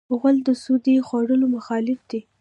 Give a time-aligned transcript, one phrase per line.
[0.19, 2.19] غول د سودي خوړو مخالف دی.